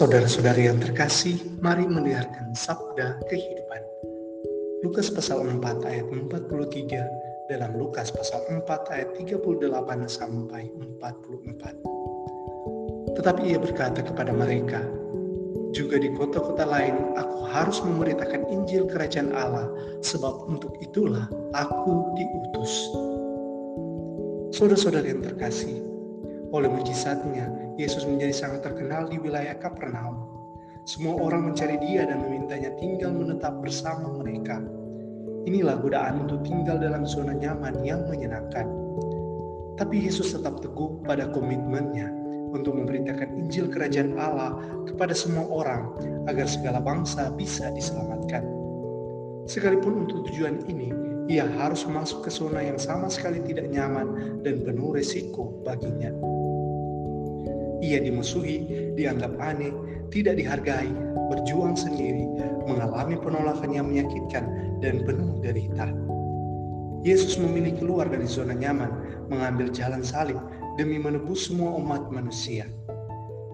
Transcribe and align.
Saudara-saudari 0.00 0.64
yang 0.64 0.80
terkasih, 0.80 1.36
mari 1.60 1.84
mendengarkan 1.84 2.56
sabda 2.56 3.20
kehidupan. 3.28 3.84
Lukas 4.80 5.12
pasal 5.12 5.44
4 5.44 5.60
ayat 5.60 6.08
43 6.08 7.52
dalam 7.52 7.76
Lukas 7.76 8.08
pasal 8.08 8.40
4 8.48 8.64
ayat 8.96 9.12
38 9.12 9.60
sampai 10.08 10.72
44. 10.72 13.12
Tetapi 13.12 13.42
ia 13.44 13.60
berkata 13.60 14.00
kepada 14.00 14.32
mereka, 14.32 14.80
juga 15.76 16.00
di 16.00 16.08
kota-kota 16.16 16.64
lain 16.64 16.96
aku 17.20 17.44
harus 17.52 17.84
memberitakan 17.84 18.48
Injil 18.48 18.88
Kerajaan 18.88 19.36
Allah, 19.36 19.68
sebab 20.00 20.48
untuk 20.48 20.80
itulah 20.80 21.28
aku 21.52 22.16
diutus. 22.16 22.72
Saudara-saudara 24.56 25.12
yang 25.12 25.20
terkasih, 25.20 25.84
oleh 26.56 26.72
mujizatnya, 26.72 27.68
Yesus 27.80 28.04
menjadi 28.04 28.36
sangat 28.36 28.60
terkenal 28.60 29.08
di 29.08 29.16
wilayah 29.16 29.56
Kapernaum. 29.56 30.28
Semua 30.84 31.16
orang 31.16 31.48
mencari 31.48 31.80
dia 31.80 32.04
dan 32.04 32.20
memintanya 32.20 32.76
tinggal 32.76 33.08
menetap 33.16 33.56
bersama 33.64 34.12
mereka. 34.20 34.60
Inilah 35.48 35.80
godaan 35.80 36.28
untuk 36.28 36.44
tinggal 36.44 36.76
dalam 36.76 37.08
zona 37.08 37.32
nyaman 37.32 37.80
yang 37.80 38.04
menyenangkan. 38.04 38.68
Tapi 39.80 39.96
Yesus 40.04 40.36
tetap 40.36 40.60
teguh 40.60 41.00
pada 41.08 41.32
komitmennya 41.32 42.12
untuk 42.52 42.76
memberitakan 42.76 43.32
Injil 43.40 43.72
Kerajaan 43.72 44.20
Allah 44.20 44.60
kepada 44.84 45.16
semua 45.16 45.48
orang 45.48 45.96
agar 46.28 46.44
segala 46.44 46.84
bangsa 46.84 47.32
bisa 47.32 47.72
diselamatkan. 47.72 48.44
Sekalipun 49.48 50.04
untuk 50.04 50.28
tujuan 50.28 50.60
ini, 50.68 50.92
ia 51.32 51.48
harus 51.56 51.88
masuk 51.88 52.28
ke 52.28 52.30
zona 52.34 52.60
yang 52.60 52.76
sama 52.76 53.08
sekali 53.08 53.40
tidak 53.40 53.72
nyaman 53.72 54.36
dan 54.44 54.60
penuh 54.68 54.92
resiko 54.92 55.64
baginya. 55.64 56.12
Ia 57.80 57.98
dimusuhi, 58.04 58.92
dianggap 58.96 59.40
aneh, 59.40 59.72
tidak 60.12 60.36
dihargai, 60.36 60.92
berjuang 61.32 61.74
sendiri, 61.78 62.28
mengalami 62.68 63.16
penolakan 63.16 63.70
yang 63.72 63.88
menyakitkan 63.88 64.44
dan 64.84 65.04
penuh 65.04 65.40
derita. 65.40 65.88
Yesus 67.00 67.40
memilih 67.40 67.80
keluar 67.80 68.12
dari 68.12 68.28
zona 68.28 68.52
nyaman, 68.52 68.92
mengambil 69.32 69.72
jalan 69.72 70.04
salib 70.04 70.36
demi 70.76 71.00
menebus 71.00 71.48
semua 71.48 71.72
umat 71.80 72.12
manusia. 72.12 72.68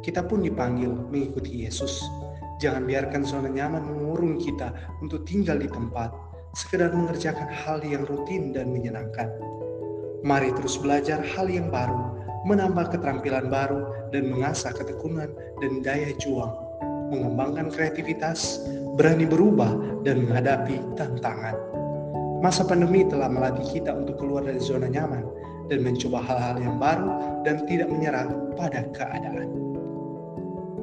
Kita 0.03 0.27
pun 0.27 0.43
dipanggil 0.43 0.91
mengikuti 1.11 1.63
Yesus. 1.63 2.03
Jangan 2.59 2.89
biarkan 2.89 3.23
zona 3.23 3.51
nyaman 3.53 3.87
mengurung 3.87 4.43
kita 4.43 4.75
untuk 4.99 5.23
tinggal 5.29 5.63
di 5.63 5.71
tempat, 5.71 6.11
sekedar 6.57 6.91
mengerjakan 6.91 7.47
hal 7.53 7.85
yang 7.85 8.03
rutin 8.09 8.51
dan 8.51 8.73
menyenangkan. 8.73 9.29
Mari 10.27 10.51
terus 10.57 10.81
belajar 10.81 11.23
hal 11.23 11.47
yang 11.47 11.71
baru, 11.71 12.06
menambah 12.47 12.95
keterampilan 12.95 13.51
baru, 13.51 14.07
dan 14.15 14.31
mengasah 14.31 14.71
ketekunan 14.71 15.35
dan 15.59 15.83
daya 15.83 16.15
juang, 16.23 16.55
mengembangkan 17.11 17.75
kreativitas, 17.75 18.63
berani 18.95 19.27
berubah, 19.27 20.01
dan 20.07 20.23
menghadapi 20.25 20.79
tantangan. 20.95 21.59
Masa 22.39 22.63
pandemi 22.63 23.03
telah 23.03 23.27
melatih 23.27 23.67
kita 23.67 23.91
untuk 23.91 24.23
keluar 24.23 24.47
dari 24.47 24.63
zona 24.63 24.87
nyaman 24.87 25.27
dan 25.67 25.83
mencoba 25.83 26.23
hal-hal 26.23 26.57
yang 26.63 26.77
baru 26.79 27.11
dan 27.43 27.67
tidak 27.67 27.91
menyerah 27.91 28.31
pada 28.55 28.87
keadaan. 28.95 29.51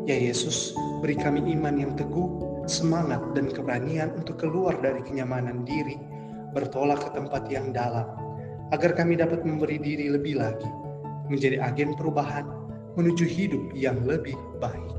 Ya 0.03 0.19
Yesus, 0.19 0.75
beri 0.99 1.15
kami 1.15 1.39
iman 1.55 1.79
yang 1.79 1.95
teguh, 1.95 2.27
semangat, 2.67 3.23
dan 3.31 3.47
keberanian 3.47 4.11
untuk 4.19 4.35
keluar 4.35 4.75
dari 4.83 4.99
kenyamanan 5.07 5.63
diri, 5.63 5.95
bertolak 6.51 6.99
ke 6.99 7.09
tempat 7.15 7.47
yang 7.47 7.71
dalam, 7.71 8.11
agar 8.75 8.91
kami 8.99 9.15
dapat 9.15 9.47
memberi 9.47 9.79
diri 9.79 10.11
lebih 10.11 10.43
lagi 10.43 10.82
menjadi 11.27 11.59
agen 11.61 11.95
perubahan 11.95 12.47
menuju 12.95 13.25
hidup 13.25 13.63
yang 13.73 13.97
lebih 14.05 14.35
baik. 14.61 14.91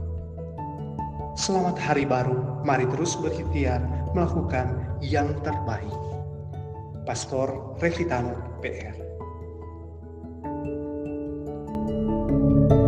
Selamat 1.34 1.74
Hari 1.78 2.06
Baru, 2.06 2.62
mari 2.62 2.86
terus 2.94 3.18
berikhtiar 3.18 3.82
melakukan 4.14 4.98
yang 5.02 5.34
terbaik. 5.42 5.90
Pastor 7.04 7.76
Revitano 7.82 8.58
PR 8.64 8.96
thank 11.84 12.72
you 12.72 12.83